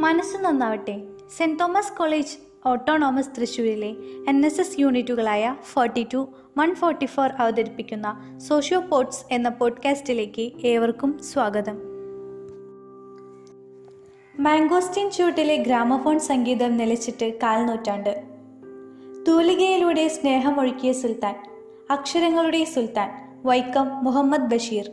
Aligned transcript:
മനസ്സ് 0.00 0.36
നന്നാവട്ടെ. 0.36 1.02
Saint 1.36 1.60
Thomas 1.60 1.92
college 1.92 2.36
autonomous 2.66 3.40
തൃശ്ശൂരിലെ 3.40 3.94
N 4.28 4.46
S 4.46 4.60
S 4.60 4.80
യൂണിറ്റുകളായ 4.80 5.56
forty 5.72 6.06
two 6.12 6.28
one 6.58 6.74
forty 6.74 7.04
four 7.04 7.30
അവതരിപ്പിക്കുന്ന 7.38 8.38
സോഷ്യോ 8.38 8.80
പോർട്സ് 8.80 9.24
എന്ന 9.30 9.48
പോഡ്കാസ്റ്റിലേക്ക് 9.48 10.52
ഏവർക്കും 10.64 11.18
സ്വാഗതം. 11.22 11.78
മാംഗോസ്റ്റിൻ 14.40 15.10
ചൂട്ടിലെ 15.10 15.56
ഗ്രാമഫോൺ 15.56 16.18
സംഗീതം 16.18 16.76
നിലച്ചിട്ട് 16.76 17.38
കാൽനൂറ്റാണ്ട്. 17.38 18.24
തൂലികയിലൂടെ 19.28 20.08
സ്നേഹമൊഴുക്കിയ 20.08 20.92
സുൽത്താൻ 20.92 21.36
അക്ഷരങ്ങളുടെ 21.90 22.64
സുൽത്താൻ 22.64 23.40
വൈക്കം 23.44 24.04
മുഹമ്മദ് 24.04 24.50
ബഷീർ. 24.50 24.90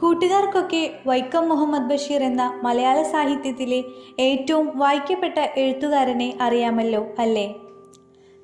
കൂട്ടുകാർക്കൊക്കെ 0.00 0.98
വൈക്കം 1.06 1.48
മുഹമ്മദ് 1.48 1.90
ബഷീർ 1.90 2.22
എന്ന 2.22 2.60
മലയാള 2.62 3.02
സാഹിത്യത്തിലെ 3.02 3.84
ഏറ്റവും 4.20 4.78
വായിക്കപ്പെട്ട 4.78 5.38
എഴുത്തുകാരനെ 5.56 6.38
അറിയാമല്ലോ 6.40 7.06
അല്ലേ? 7.18 7.54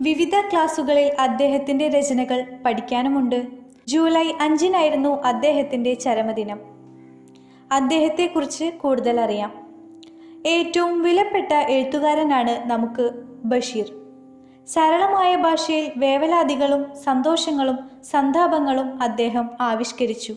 വിവിധ 0.00 0.30
ക്ലാസുകളിൽ 0.52 1.16
അദ്ദേഹത്തിന്റെ 1.20 1.88
രചനകൾ 1.88 2.58
പഠിക്കാനുമുണ്ട്. 2.66 3.46
ജൂലൈ 3.88 4.32
അഞ്ചിനായിരുന്നു 4.40 5.08
അദ്ദേഹത്തിന്റെ 5.08 5.94
ചരമദിനം. 5.94 6.60
അദ്ദേഹത്തെക്കുറിച്ച് 7.72 8.64
കൂടുതൽ 8.64 9.20
അറിയാം. 9.20 9.66
ഏറ്റവും 10.46 11.02
വിലപ്പെട്ട 11.02 11.52
എഴുത്തുകാരനാണ് 11.52 12.70
നമുക്ക് 12.70 13.10
ബഷീർ. 13.44 13.86
സരളമായ 14.66 15.36
ഭാഷയിൽ 15.36 15.92
വേവലാതികളും 15.96 16.84
സന്തോഷങ്ങളും 17.04 17.78
സന്താപങ്ങളും 18.04 19.02
അദ്ദേഹം 19.02 19.50
ആവിഷ്കരിച്ചു. 19.60 20.36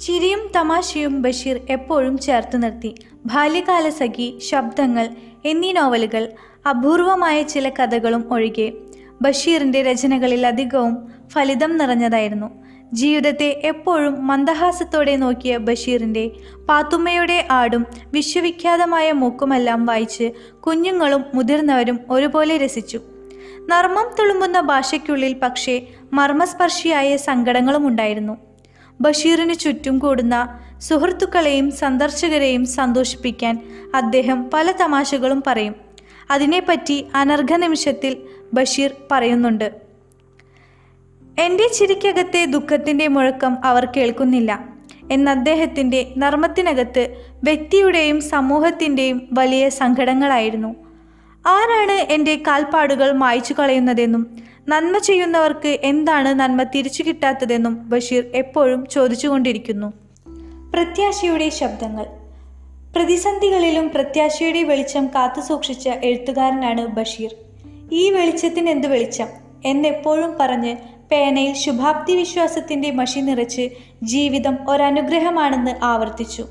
ചിരിയും 0.00 0.52
തമാശയും 0.56 1.22
ബഷീർ 1.22 1.60
എപ്പോഴും 1.70 2.18
ചേർത്ത് 2.18 2.62
നിർത്തി. 2.62 2.94
ബാല്യകാല 3.26 3.88
സഖി 3.88 4.38
ശബ്ദങ്ങൾ 4.38 5.08
എന്നീ 5.44 5.72
നോവലുകൾ 5.72 6.32
അപൂർവമായ 6.70 7.42
ചില 7.42 7.68
കഥകളും 7.68 8.32
ഒഴികെ 8.32 8.72
ബഷീറിന്റെ 9.22 9.82
രചനകളിൽ 9.82 10.46
അധികവും 10.46 11.12
ഫലിതം 11.28 11.76
നിറഞ്ഞതായിരുന്നു. 11.78 12.46
ജീവിതത്തെ 12.92 13.60
എപ്പോഴും 13.64 14.26
മന്ദഹാസത്തോടെ 14.26 15.16
നോക്കിയ 15.16 15.56
ബഷീറിന്റെ 15.56 16.30
പാത്തുമ്മയുടെ 16.68 17.46
ആടും 17.50 17.86
വിശ്വവിഖ്യാതമായ 18.12 19.12
മൂക്കുമെല്ലാം 19.12 19.86
വായിച്ച് 19.86 20.30
കുഞ്ഞുങ്ങളും 20.66 21.24
മുതിർന്നവരും 21.34 22.00
ഒരുപോലെ 22.10 22.56
രസിച്ചു. 22.56 23.00
നർമ്മം 23.68 24.14
തുളുമ്പുന്ന 24.18 24.60
ഭാഷയ്ക്കുള്ളിൽ 24.60 25.36
പക്ഷേ 25.42 25.82
മർമ്മസ്പർശിയായ 26.12 27.16
സങ്കടങ്ങളും 27.16 27.86
ഉണ്ടായിരുന്നു 27.86 28.45
ബഷീറിന് 29.00 29.54
ചുറ്റും 29.54 29.98
കൂടുന്ന 29.98 30.60
സുഹൃത്തുക്കളെയും 30.78 31.70
സന്ദർശകരെയും 31.70 32.66
സന്തോഷിപ്പിക്കാൻ 32.66 33.58
അദ്ദേഹം 33.94 34.50
പല 34.54 34.70
തമാശകളും 34.70 35.42
പറയും. 35.46 35.74
അതിനെപ്പറ്റി 36.30 37.06
അനർഘ 37.14 37.56
നിമിഷത്തിൽ 37.56 38.16
ബഷീർ 38.54 38.90
പറയുന്നുണ്ട്. 39.12 39.72
എന്റെ 41.38 41.68
ചിരിക്കകത്തെ 41.68 42.44
ദുഃഖത്തിന്റെ 42.44 43.08
മുഴക്കം 43.08 43.56
അവർ 43.64 43.84
കേൾക്കുന്നില്ല. 43.84 44.64
എന്ന 45.12 45.30
അദ്ദേഹത്തിന്റെ 45.30 46.14
നർമ്മത്തിനകത്ത് 46.18 47.16
വ്യക്തിയുടെയും 47.44 48.20
സമൂഹത്തിന്റെയും 48.20 49.28
വലിയ 49.32 49.68
സങ്കടങ്ങളായിരുന്നു. 49.68 50.74
ആരാണ് 51.46 52.12
എന്റെ 52.12 52.42
കാൽപ്പാടുകൾ 52.46 53.12
മായ്ച്ചു 53.12 53.54
കളയുന്നതെന്നും 53.54 54.36
നന്മ 54.68 54.98
ചെയ്യുന്നവർക്ക് 54.98 55.78
എന്താണ് 55.82 56.28
നന്മ 56.28 56.62
തിരിച്ചു 56.62 57.02
കിട്ടാത്തതെന്നും 57.02 57.90
ബഷീർ 57.90 58.24
എപ്പോഴും 58.34 58.86
ചോദിച്ചുകൊണ്ടിരിക്കുന്നു. 58.86 59.92
പ്രത്യാശയുടെ 60.72 61.48
ശബ്ദങ്ങൾ. 61.48 62.06
പ്രതിസന്ധികളിലും 62.96 63.88
പ്രത്യാശയുടെ 63.88 64.62
വെളിച്ചം 64.62 65.06
കാത്തുസൂക്ഷിച്ച 65.06 65.88
എഴുത്തുകാരനാണ് 65.88 66.86
ബഷീർ. 66.86 67.34
ഈ 67.92 68.10
വെളിച്ചത്തിന് 68.10 68.70
എന്ത് 68.70 68.88
വെളിച്ചം? 68.88 69.26
എന്നെപ്പോഴും 69.64 70.34
പറഞ്ഞ് 70.40 70.76
പേനയിൽ 71.12 71.54
ശുഭാപ്തി 71.54 72.16
വിശ്വാസത്തിന്റെ 72.16 72.90
മഷി 72.90 73.20
നിറച്ച് 73.20 73.70
ജീവിതം 74.02 74.58
ഒരനുഗ്രഹമാണെന്ന് 74.70 75.84
ആവർത്തിച്ചു. 75.84 76.46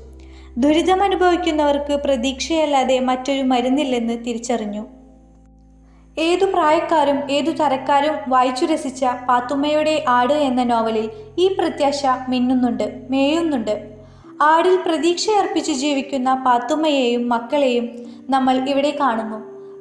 ദുരിതം 0.58 1.02
അനുഭവിക്കുന്നവർക്ക് 1.02 2.00
പ്രതീക്ഷയല്ലാതെ 2.04 2.98
മറ്റൊരു 2.98 3.42
മരുന്നില്ലെന്ന് 3.42 4.24
തിരിച്ചറിഞ്ഞു. 4.24 4.95
ഏതു 6.18 6.44
പ്രായക്കാരും 6.44 7.30
ഏതു 7.30 7.50
തരക്കാരും 7.50 8.14
വായിച്ചു 8.28 8.66
രസിച്ച 8.66 9.04
പാത്തുമ്മയുടെ 9.28 10.04
ആട് 10.08 10.32
എന്ന 10.32 10.62
നോവലിൽ 10.62 11.10
ഈ 11.38 11.48
പ്രത്യാശ 11.48 12.06
മിന്നുന്നുണ്ട് 12.28 13.06
മേയുന്നുണ്ട്. 13.10 13.90
ആടിൽ 14.42 14.76
പ്രതീക്ഷയർപ്പിച്ച് 14.76 15.72
ജീവിക്കുന്ന 15.72 16.34
പാത്തുമ്മയെയും 16.46 17.28
മക്കളെയും 17.28 17.88
നമ്മൾ 18.30 18.68
ഇവിടെ 18.68 18.96
കാണുന്നു. 19.00 19.38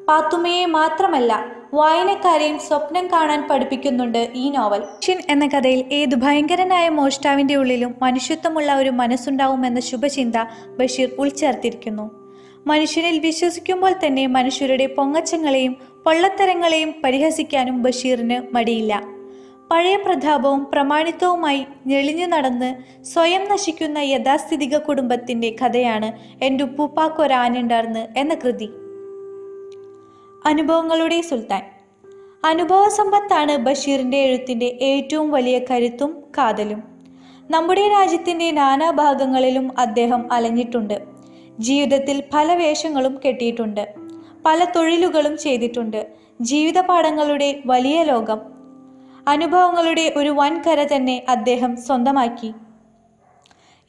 പാത്തുമ്മയെ 0.07 0.66
മാത്രമല്ല 0.66 1.46
വായനക്കാരെയും 1.73 2.59
സ്വപ്നം 2.59 3.07
കാണാൻ 3.07 3.47
പഠിപ്പിക്കുന്നുണ്ട് 3.47 4.31
ഈ 4.35 4.50
നോവൽ. 4.50 4.84
ഷിൻ 5.06 5.17
എന്ന 5.29 5.47
കഥയിൽ 5.47 5.85
ഏത് 5.91 6.16
ഭയങ്കരനായ 6.16 6.90
മോഷ്ടാവിന്റെ 6.90 7.56
ഉള്ളിലും 7.56 7.96
മനുഷ്യത്വമുള്ള 8.02 8.75
ഒരു 8.75 8.90
മനസ്സുണ്ടാവുമെന്ന 8.90 9.79
ശുഭചിന്ത 9.79 10.35
ബഷീർ 10.79 11.09
ഉൾച്ചേർത്തിരിക്കുന്നു. 11.19 12.12
മനുഷ്യനിൽ 12.67 13.19
വിശ്വസിക്കുമ്പോൾ 13.19 13.94
തന്നെ 14.06 14.28
മനുഷ്യരുടെ 14.28 14.85
പൊങ്ങച്ചങ്ങളെയും 14.88 15.94
പൊള്ളത്തരങ്ങളെയും 16.05 16.95
പരിഹസിക്കാനും 17.03 17.83
ബഷീറിന് 17.83 18.55
മടിയില്ല. 18.55 19.03
പഴയ 19.71 19.95
പ്രതാപവും 19.95 20.67
പ്രമാണിത്വവുമായി 20.73 21.66
ഞെളിഞ്ഞു 21.88 22.25
നടന്ന് 22.25 23.03
സ്വയം 23.03 23.49
നശിക്കുന്ന 23.49 23.97
യഥാസ്ഥിതിക 23.97 24.77
കുടുംബത്തിന്റെ 24.77 25.55
കഥയാണ് 25.61 26.13
എന്റെ 26.43 26.63
ഉപ്പൂപ്പാക്കൊരാനുണ്ടാർന്ന് 26.63 28.07
എന്ന 28.17 28.33
കൃതി. 28.33 28.69
അനുഭവങ്ങളുടെ 30.45 31.21
സുൽത്താൻ. 31.21 31.63
അനുഭവ 32.45 32.89
സമ്പത്താണ് 32.89 33.57
ബഷീറിന്റെ 33.57 34.17
എഴുത്തിന്റെ 34.17 34.66
ഏറ്റവും 34.66 35.31
വലിയ 35.31 35.59
കരുത്തും 35.72 36.23
കാതലും. 36.37 36.83
നമ്മുടെ 37.49 37.89
രാജ്യത്തിന്റെ 37.89 38.51
നാനാഭാഗങ്ങളിലും 38.51 39.79
അദ്ദേഹം 39.79 40.33
അലഞ്ഞിട്ടുണ്ട്. 40.33 41.01
ജീവിതത്തിൽ 41.59 42.23
പല 42.33 42.55
വേഷങ്ങളും 42.55 43.19
കെട്ടിയിട്ടുണ്ട്. 43.27 44.04
പല 44.45 44.66
തൊഴിലുകളും 44.75 45.38
ചെയ്തിട്ടുണ്ട്. 45.38 46.07
ജീവിത 46.41 46.79
പാഠങ്ങളുടെ 46.79 47.61
വലിയ 47.66 48.03
ലോകം. 48.03 48.39
അനുഭവങ്ങളുടെ 49.28 50.13
ഒരു 50.17 50.29
വൻകര 50.29 50.95
തന്നെ 50.95 51.25
അദ്ദേഹം 51.29 51.78
സ്വന്തമാക്കി. 51.78 52.53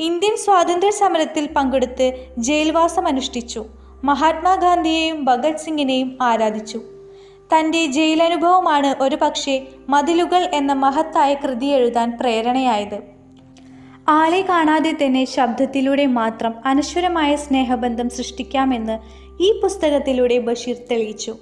ഇന്ത്യൻ 0.00 0.37
സ്വാതന്ത്ര്യ 0.37 0.91
സമരത്തിൽ 0.91 1.49
പങ്കെടുത്ത് 1.56 2.27
ജയിൽവാസം 2.39 3.06
അനുഷ്ഠിച്ചു. 3.06 3.66
മഹാത്മാഗാന്ധിയെയും 4.05 5.25
ഭഗത് 5.25 5.56
സിംഗിനെയും 5.56 6.19
ആരാധിച്ചു. 6.22 6.81
തന്റെ 7.53 7.87
ജയിലനുഭവമാണ് 7.87 9.03
ഒരു 9.03 9.16
പക്ഷേ 9.16 9.66
മതിലുകൾ 9.89 10.50
എന്ന 10.53 10.72
മഹത്തായ 10.72 11.34
കൃതി 11.34 11.66
എഴുതാൻ 11.66 12.19
പ്രേരണയായത്. 12.21 13.16
ആളെ 14.09 14.41
കാണാതെ 14.43 14.97
തന്നെ 15.03 15.25
ശബ്ദത്തിലൂടെ 15.25 16.06
മാത്രം 16.06 16.55
അനശ്വരമായ 16.65 17.37
സ്നേഹബന്ധം 17.37 18.11
സൃഷ്ടിക്കാമെന്ന് 18.11 18.99
ഈ 19.43 19.61
പുസ്തകത്തിലൂടെ 19.61 20.39
ബഷീർ 20.39 20.77
തെളിയിച്ചു. 20.91 21.34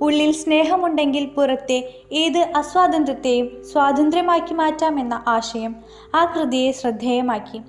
ഉള്ളിൽ 0.00 0.32
സ്നേഹമുണ്ടെങ്കിൽ 0.32 1.26
പുറത്തെ 1.26 1.94
ഏത് 2.12 2.38
അസ്വാതന്ത്ര്യത്തെയും 2.38 3.64
സ്വാതന്ത്ര്യമാക്കി 3.72 4.54
മാറ്റാമെന്ന 4.54 5.24
ആശയം 5.26 5.76
ആ 6.14 6.24
കൃതിയെ 6.24 6.72
ശ്രദ്ധേയമാക്കി. 6.72 7.60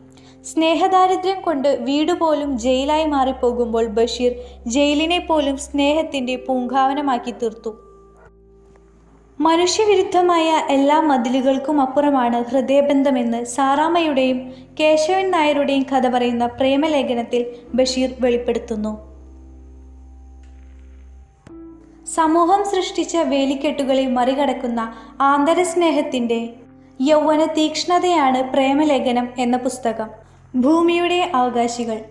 സ്നേഹദാരിദ്ര്യം 0.44 1.42
കൊണ്ട് 1.42 1.78
വീട് 1.82 2.12
പോലും 2.12 2.60
ജയിലായി 2.60 3.06
മാറിപ്പോകുമ്പോൾ 3.06 3.88
ബഷീർ 3.88 4.36
ജയിലിനെ 4.68 5.20
പോലും 5.20 5.58
സ്നേഹത്തിന്റെ 5.58 6.36
പൂങ്കാവനമാക്കി 6.36 7.32
തീർത്തു. 7.32 7.83
മനുഷ്യവിരുദ്ധമായ 9.44 10.68
എല്ലാ 10.70 11.00
മതിലുകൾക്കും 11.00 11.82
അപ്പുറമാണ് 11.82 12.44
ഹൃദയബന്ധമെന്ന് 12.44 13.46
സാറാമ്മയുടെയും 13.46 14.54
കേശവൻ 14.80 15.32
നായരുടെയും 15.32 15.84
കഥ 15.84 16.08
പറയുന്ന 16.10 16.46
പ്രേമലേഖനത്തിൽ 16.46 17.46
ബഷീർ 17.74 18.10
വെളിപ്പെടുത്തുന്നു. 18.20 19.14
സമൂഹം 22.16 22.64
സൃഷ്ടിച്ച 22.64 23.18
വേലിക്കെട്ടുകളെ 23.18 24.08
മറികടക്കുന്ന 24.08 24.94
ആന്തരസ്നേഹത്തിന്റെ 25.22 26.50
യൗവന 27.02 27.46
തീക്ഷ്ണതയാണ് 27.46 28.54
പ്രേമലേഖനം 28.54 29.30
എന്ന 29.38 29.58
പുസ്തകം. 29.58 30.10
ഭൂമിയുടെ 30.62 31.32
അവകാശികൾ. 31.36 32.02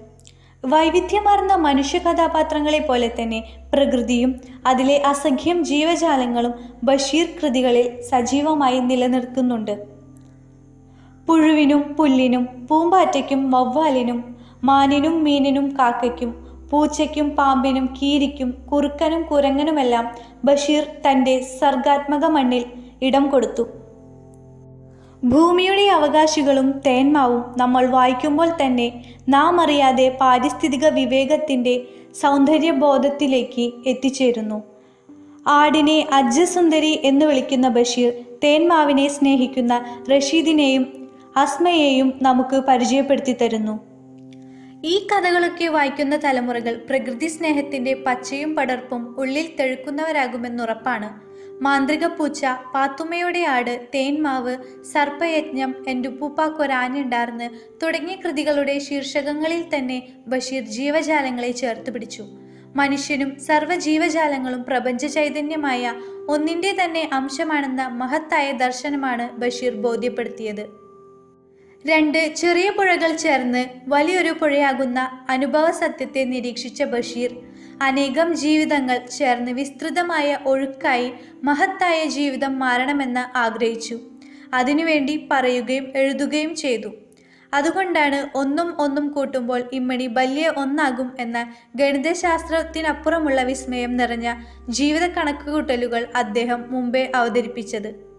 വൈവിധ്യമാർന്ന 0.65 1.55
മനുഷ്യ 1.57 1.99
കഥാപാത്രങ്ങളെ 1.99 2.81
പോലെ 2.81 3.09
തന്നെ 3.09 3.41
പ്രകൃതിയും 3.73 4.41
അതിലെ 4.67 4.97
അസംഖ്യം 5.03 5.65
ജീവജാലങ്ങളും 5.65 6.53
ബഷീർ 6.85 7.27
കൃതികളിൽ 7.39 8.03
സജീവമായി 8.03 8.79
നിലനിർത്തുന്നുണ്ട്. 8.79 9.75
പുഴുവിനും 11.29 11.83
പുല്ലിനും 11.83 12.45
പൂമ്പാറ്റയ്ക്കും 12.69 13.51
വവ്വാലിനും 13.51 14.37
മാനിനും 14.65 15.25
മീനിനും 15.25 15.69
കാക്കയ്ക്കും 15.69 16.31
പൂച്ചയ്ക്കും 16.71 17.31
പാമ്പിനും 17.31 17.87
കീരിക്കും 18.03 18.55
കുറുക്കനും 18.73 19.23
കുരങ്ങനുമെല്ലാം 19.23 20.07
ബഷീർ 20.45 20.85
തന്റെ 21.07 21.41
സർഗാത്മക 21.41 22.25
മണ്ണിൽ 22.25 22.65
ഇടം 23.03 23.31
കൊടുത്തു. 23.31 23.82
ഭൂമിയുടെ 25.23 25.83
അവകാശികളും 25.89 26.71
തേന്മാവും 26.87 27.43
നമ്മൾ 27.57 27.87
വായിക്കുമ്പോൾ 27.87 28.49
തന്നെ 28.63 28.87
നാം 29.29 29.61
അറിയാതെ 29.61 30.17
പാരിസ്ഥിതിക 30.21 30.89
വിവേകത്തിന്റെ 30.89 31.75
സൗന്ദര്യബോധത്തിലേക്ക് 32.21 33.73
എത്തിച്ചേരുന്നു. 33.87 34.63
ആടിനെ 35.47 36.07
അജ്ജസുന്ദരി 36.13 37.01
എന്ന് 37.05 37.27
വിളിക്കുന്ന 37.27 37.69
ബഷീർ 37.69 38.13
തേന്മാവിനെ 38.45 39.09
സ്നേഹിക്കുന്ന 39.09 39.75
റഷീദിനെയും 40.11 40.85
അസ്മയെയും 41.37 42.19
നമുക്ക് 42.23 42.57
പരിചയപ്പെടുത്തി 42.57 43.33
തരുന്നു. 43.33 43.75
ഈ 44.85 45.07
കഥകളൊക്കെ 45.13 45.67
വായിക്കുന്ന 45.67 46.17
തലമുറകൾ 46.17 46.75
പ്രകൃതി 46.89 47.27
സ്നേഹത്തിന്റെ 47.27 47.95
പച്ചയും 47.95 48.57
പടർപ്പും 48.57 49.15
ഉള്ളിൽ 49.19 49.47
തെഴുക്കുന്നവരാകുമെന്നുറപ്പാണ് 49.61 51.32
മാന്ത്രിക 51.65 52.07
പൂച്ച 52.07 52.45
പാത്തുമ്മയുടെ 52.75 53.43
ആട് 53.45 53.89
തേന്മാവ് 53.95 54.55
സർപ്പയജ്ഞം 54.93 55.73
എന്റെ 55.89 56.09
ഉപ്പൂപ്പാക്കൊരാനുണ്ടാർന്ന് 56.09 57.49
തുടങ്ങിയ 57.83 58.17
കൃതികളുടെ 58.17 58.79
ശീർഷകങ്ങളിൽ 58.79 59.63
തന്നെ 59.75 59.99
ബഷീർ 60.27 60.63
ജീവജാലങ്ങളെ 60.63 61.51
ചേർത്ത് 61.51 61.93
പിടിച്ചു. 61.95 62.25
മനുഷ്യനും 62.77 63.39
സർവജീവജാലങ്ങളും 63.39 64.63
പ്രപഞ്ച 64.63 65.07
ചൈതന്യമായ 65.07 65.95
ഒന്നിന്റെ 66.29 66.77
തന്നെ 66.85 67.11
അംശമാണെന്ന 67.13 67.83
മഹത്തായ 67.87 68.53
ദർശനമാണ് 68.53 69.31
ബഷീർ 69.33 69.75
ബോധ്യപ്പെടുത്തിയത്. 69.75 70.65
രണ്ട് 71.87 72.35
ചെറിയ 72.35 72.71
പുഴകൾ 72.71 73.13
ചേർന്ന് 73.17 73.63
വലിയൊരു 73.89 74.35
പുഴയാകുന്ന 74.41 75.01
അനുഭവ 75.29 75.71
സത്യത്തെ 75.71 76.25
നിരീക്ഷിച്ച 76.25 76.83
ബഷീർ 76.83 77.33
അനേകം 77.85 78.29
ജീവിതങ്ങൾ 78.35 78.99
ചേർന്ന് 79.19 79.53
വിസ്തൃതമായ 79.53 80.39
ഒഴുക്കായി 80.47 81.09
മഹത്തായ 81.45 82.05
ജീവിതം 82.17 82.59
മാറണമെന്ന് 82.59 83.25
ആഗ്രഹിച്ചു. 83.39 83.97
അതിനുവേണ്ടി 84.55 85.15
പറയുകയും 85.31 85.87
എഴുതുകയും 85.97 86.53
ചെയ്തു. 86.55 86.91
അതുകൊണ്ടാണ് 87.55 88.19
ഒന്നും 88.39 88.69
ഒന്നും 88.81 89.07
കൂട്ടുമ്പോൾ 89.09 89.63
ഇമ്മണി 89.73 90.07
വലിയ 90.19 90.47
ഒന്നാകും 90.63 91.09
എന്ന 91.19 91.39
ഗണിതശാസ്ത്രത്തിനപ്പുറമുള്ള 91.77 93.43
വിസ്മയം 93.43 93.93
നിറഞ്ഞ 93.97 94.29
ജീവിത 94.69 95.07
കണക്കുകൂട്ടലുകൾ 95.07 96.05
അദ്ദേഹം 96.17 96.63
മുമ്പേ 96.71 97.05
അവതരിപ്പിച്ചത്. 97.21 98.12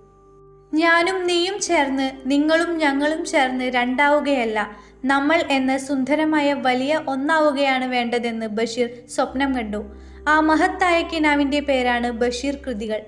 ഞാനും 0.73 1.27
നീയും 1.27 1.59
ചേർന്ന് 1.59 2.11
നിങ്ങളും 2.25 2.77
ഞങ്ങളും 2.77 3.25
ചേർന്ന് 3.25 3.65
രണ്ടാവുകയല്ല. 3.65 4.71
നമ്മൾ 5.05 5.43
എന്ന 5.49 5.77
സുന്ദരമായ 5.77 6.53
വലിയ 6.53 7.01
ഒന്നാവുകയാണ് 7.07 7.85
വേണ്ടതെന്ന് 7.85 8.45
ബഷീർ 8.45 8.89
സ്വപ്നം 9.09 9.55
കണ്ടു. 9.55 9.85
ആ 10.27 10.39
മഹത്തായ 10.39 11.01
കിനാവിന്റെ 11.01 11.59
പേരാണ് 11.59 12.11
ബഷീർ 12.11 12.55
കൃതികൾ. 12.55 13.01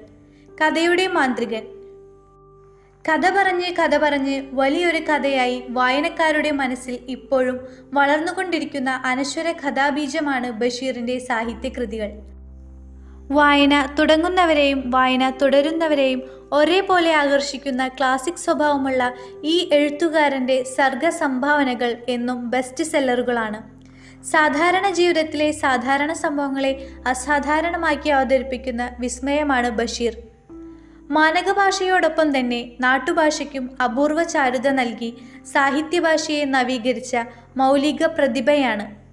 കഥയുടെ 0.61 1.07
മാന്ത്രികൻ. 1.07 1.63
കഥ 3.09 3.29
പറഞ്ഞ് 3.29 3.75
കഥ 3.75 3.97
പറഞ്ഞ് 3.97 4.43
വലിയൊരു 4.51 4.97
കഥയായി 4.97 5.63
വായനക്കാരുടെ 5.69 6.51
മനസ്സിൽ 6.51 6.99
ഇപ്പോഴും 7.07 7.59
വളർന്നുകൊണ്ടിരിക്കുന്ന 7.93 9.01
അനശ്വര 9.05 9.51
കഥാബീജമാണ് 9.51 10.51
ബഷീറിന്റെ 10.51 11.19
സാഹിത്യകൃതികൾ. 11.19 12.34
വായന 13.31 13.95
തുടങ്ങുന്നവരെയും 13.99 14.89
വായന 14.89 15.29
തുടരുന്നവരെയും 15.29 16.21
ഒരേപോലെ 16.53 17.13
ആകർഷിക്കുന്ന 17.13 17.87
ക്ലാസിക് 17.87 18.35
സ്വഭാവമുള്ള 18.35 19.13
ഈ 19.43 19.69
എഴുത്തുകാരന്റെ 19.73 20.63
സർഗ 20.63 21.09
സംഭാവനകൾ 21.09 21.97
എന്നും 22.09 22.49
ബെസ്റ്റ് 22.49 22.83
സെല്ലറുകളാണ് 22.83 23.63
സാധാരണ 24.23 24.89
ജീവിതത്തിലെ 24.89 25.51
സാധാരണ 25.51 26.13
സംഭവങ്ങളെ 26.13 26.87
അസാധാരണമാക്കി 27.07 28.09
അവതരിപ്പിക്കുന്ന 28.09 28.89
വിസ്മയമാണ് 28.99 29.69
ബഷീർ. 29.69 30.17
മാനകഭാഷയോടൊപ്പം 31.11 32.37
തന്നെ 32.37 32.71
നാട്ടുഭാഷയ്ക്കും 32.81 33.77
അപൂർവ 33.83 34.23
ചാരുത 34.23 34.67
നൽകി 34.67 35.17
സാഹിത്യഭാഷയെ 35.53 36.45
നവീകരിച്ച 36.45 37.15
മൗലിക 37.57 38.05
പ്രതിഭയാണ് 38.05 39.04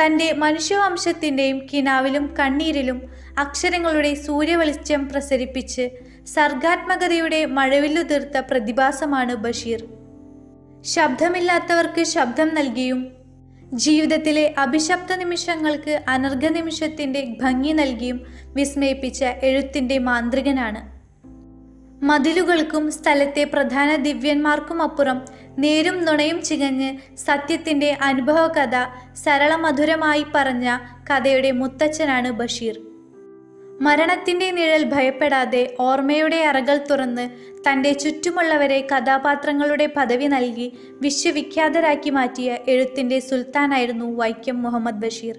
തന്റെ 0.00 0.32
മനുഷ്യവംശത്തിന്റെയും 0.32 1.66
കിനാവിലും 1.72 2.34
കണ്ണീരിലും 2.38 3.02
അക്ഷരങ്ങളുടെ 3.38 4.14
സൂര്യവെളിച്ചം 4.14 5.08
പ്രസരിപ്പിച്ച് 5.08 5.90
സർഗാത്മകതയുടെ 6.26 7.44
മഴവില്ലുതീർത്ത 7.44 8.38
പ്രതിഭാസമാണ് 8.38 9.34
ബഷീർ. 9.34 9.80
ശബ്ദമില്ലാത്തവർക്ക് 10.84 12.02
ശബ്ദം 12.02 12.54
നൽകിയും 12.54 13.00
ജീവിതത്തിലെ 13.74 14.54
അഭിശബ്ദ 14.58 15.12
നിമിഷങ്ങൾക്ക് 15.12 16.02
അനർഘ 16.08 16.48
നിമിഷത്തിന്റെ 16.48 17.36
ഭംഗി 17.40 17.72
നൽകിയും 17.72 18.18
വിസ്മയിപ്പിച്ച 18.54 19.22
എഴുത്തിന്റെ 19.24 19.98
മാന്ത്രികനാണ്. 19.98 20.91
മതിലുകൾക്കും 22.02 22.92
സ്ഥലത്തെ 22.92 23.44
പ്രധാന 23.44 23.96
ദിവ്യന്മാർക്കുമപ്പുറം 23.96 25.22
നേരും 25.58 26.04
നുണയും 26.04 26.42
ചികഞ്ഞ് 26.42 27.16
സത്യത്തിന്റെ 27.16 27.98
അനുഭവകഥ 28.02 28.76
സരളമധുരമായി 29.14 30.26
പറഞ്ഞ 30.34 30.78
കഥയുടെ 31.10 31.50
മുത്തച്ഛനാണ് 31.50 32.30
ബഷീർ. 32.30 32.80
മരണത്തിന്റെ 33.80 34.50
നിഴൽ 34.50 34.84
ഭയപ്പെടാതെ 34.84 35.74
ഓർമ്മയുടെ 35.80 36.36
അറകൾ 36.36 36.80
തുറന്ന് 36.90 37.30
തന്റെ 37.68 37.92
ചുറ്റുമുള്ളവരെ 37.92 38.86
കഥാപാത്രങ്ങളുടെ 38.92 39.86
പദവി 39.96 40.24
നൽകി 40.24 40.78
വിശ്വവിഖ്യാതരാക്കി 41.00 42.10
മാറ്റിയ 42.10 42.58
എഴുത്തിന്റെ 42.68 43.18
സുൽത്താനായിരുന്നു 43.18 44.16
വൈക്കം 44.16 44.62
മുഹമ്മദ് 44.62 45.02
ബഷീർ. 45.02 45.38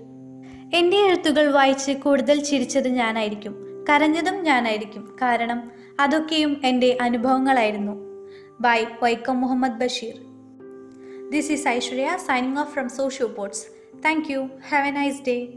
എന്റെ 0.76 0.98
എഴുത്തുകൾ 0.98 1.52
വായിച്ച് 1.52 1.92
കൂടുതൽ 1.92 2.44
ചിരിച്ചത് 2.44 2.88
ഞാനായിരിക്കും. 2.88 3.73
കരഞ്ഞതും 3.90 4.44
ഞാനായിരിക്കും. 4.44 5.16
കാരണം 5.22 5.72
അതൊക്കെയും 6.00 6.62
എന്റെ 6.64 6.98
അനുഭവങ്ങളായിരുന്നു. 7.02 7.96
By 8.62 8.86
Vaikom 9.04 9.42
Muhammad 9.42 9.82
Basheer. 9.82 10.14
This 11.30 11.52
is 11.52 11.68
Aishwarya 11.68 12.18
signing 12.26 12.58
off 12.58 12.74
from 12.74 12.90
socio 12.90 13.28
ports 13.28 13.66
thank 14.06 14.32
you 14.32 14.50
have 14.70 14.88
a 14.88 14.92
nice 14.92 15.22
day 15.28 15.48